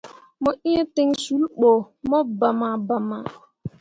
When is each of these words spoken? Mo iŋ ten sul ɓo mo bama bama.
Mo 0.43 0.51
iŋ 0.73 0.79
ten 0.95 1.09
sul 1.23 1.43
ɓo 1.59 1.71
mo 2.09 2.17
bama 2.39 2.69
bama. 2.87 3.17